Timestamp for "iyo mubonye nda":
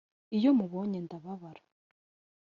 0.37-1.17